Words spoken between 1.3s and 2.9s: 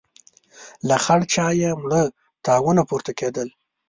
چايه مړه تاوونه